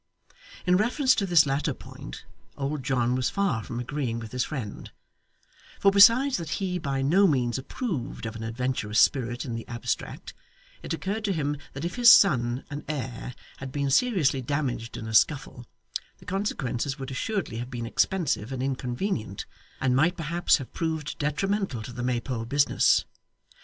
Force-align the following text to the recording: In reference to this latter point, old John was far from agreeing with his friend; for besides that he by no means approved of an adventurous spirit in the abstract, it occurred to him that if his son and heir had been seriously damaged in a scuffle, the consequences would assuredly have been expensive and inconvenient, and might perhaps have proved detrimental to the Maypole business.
In 0.65 0.77
reference 0.77 1.13
to 1.13 1.27
this 1.27 1.45
latter 1.45 1.75
point, 1.75 2.25
old 2.57 2.81
John 2.81 3.13
was 3.13 3.29
far 3.29 3.61
from 3.63 3.79
agreeing 3.79 4.17
with 4.17 4.31
his 4.31 4.43
friend; 4.43 4.89
for 5.79 5.91
besides 5.91 6.37
that 6.37 6.53
he 6.57 6.79
by 6.79 7.03
no 7.03 7.27
means 7.27 7.59
approved 7.59 8.25
of 8.25 8.35
an 8.35 8.41
adventurous 8.41 8.99
spirit 8.99 9.45
in 9.45 9.53
the 9.53 9.67
abstract, 9.67 10.33
it 10.81 10.91
occurred 10.91 11.23
to 11.25 11.33
him 11.33 11.55
that 11.73 11.85
if 11.85 11.97
his 11.97 12.11
son 12.11 12.63
and 12.71 12.83
heir 12.89 13.35
had 13.57 13.71
been 13.71 13.91
seriously 13.91 14.41
damaged 14.41 14.97
in 14.97 15.07
a 15.07 15.13
scuffle, 15.13 15.67
the 16.17 16.25
consequences 16.25 16.97
would 16.97 17.11
assuredly 17.11 17.57
have 17.57 17.69
been 17.69 17.85
expensive 17.85 18.51
and 18.51 18.63
inconvenient, 18.63 19.45
and 19.79 19.95
might 19.95 20.17
perhaps 20.17 20.57
have 20.57 20.73
proved 20.73 21.15
detrimental 21.19 21.83
to 21.83 21.93
the 21.93 22.01
Maypole 22.01 22.45
business. 22.45 23.05